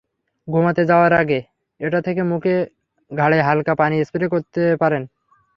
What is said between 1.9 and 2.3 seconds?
থেকে